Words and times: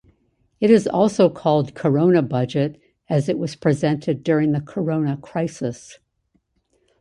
It 0.59 0.71
is 0.71 0.87
also 0.87 1.29
called 1.29 1.75
Corona 1.75 2.23
budget 2.23 2.81
as 3.07 3.29
it 3.29 3.37
was 3.37 3.55
presented 3.55 4.23
during 4.23 4.51
the 4.51 4.59
Corona 4.59 5.15
Crisis. 5.21 5.99